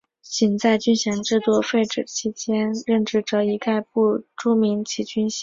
[0.23, 5.39] 仅在军衔制废止期间任职者一概不注明其军衔。